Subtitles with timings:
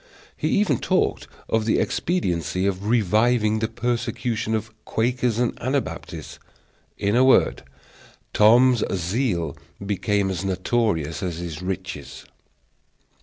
[0.35, 6.39] He even talked of the expediency of reviving the persecution of Quakers and Anabaptists.
[6.97, 7.61] In a word,
[8.33, 12.25] Tom's zeal became as notorious as his riches.